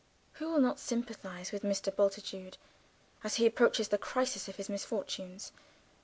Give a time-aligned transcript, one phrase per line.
[0.41, 1.95] Who will not sympathise with Mr.
[1.95, 2.57] Bultitude
[3.23, 5.51] as he approaches the crisis of his misfortunes?